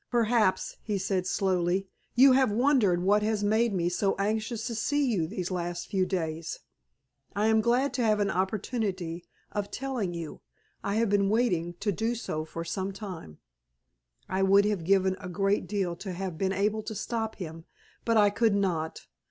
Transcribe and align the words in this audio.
"Perhaps," 0.09 0.77
he 0.81 0.97
said, 0.97 1.27
slowly, 1.27 1.87
"you 2.15 2.31
have 2.31 2.49
wondered 2.51 3.03
what 3.03 3.21
has 3.21 3.43
made 3.43 3.71
me 3.71 3.87
so 3.87 4.15
anxious 4.17 4.65
to 4.65 4.73
see 4.73 5.05
you 5.05 5.27
these 5.27 5.51
last 5.51 5.89
few 5.91 6.07
days. 6.07 6.61
I 7.35 7.45
am 7.45 7.61
glad 7.61 7.93
to 7.93 8.03
have 8.03 8.19
an 8.19 8.31
opportunity 8.31 9.25
of 9.51 9.69
telling 9.69 10.15
you. 10.15 10.41
I 10.83 10.95
have 10.95 11.11
been 11.11 11.29
wanting 11.29 11.75
to 11.81 12.45
for 12.45 12.63
some 12.65 12.91
time." 12.91 13.37
I 14.27 14.41
would 14.41 14.65
have 14.65 14.83
given 14.85 15.17
a 15.19 15.29
good 15.29 15.67
deal 15.67 15.95
to 15.97 16.13
have 16.13 16.35
been 16.35 16.51
able 16.51 16.81
to 16.81 16.95
stop 16.95 17.35
him, 17.35 17.65
but 18.03 18.17
I 18.17 18.31
could 18.31 18.55
not. 18.55 19.05